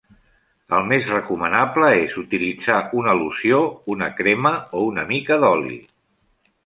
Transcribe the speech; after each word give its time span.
El 0.75 0.87
més 0.91 1.09
recomanable 1.15 1.91
és 2.05 2.15
utilitzar 2.23 2.79
una 3.01 3.15
loció, 3.21 3.59
una 3.97 4.09
crema 4.23 4.57
o 4.81 4.85
una 4.93 5.05
mica 5.13 5.39
d'oli. 5.45 5.77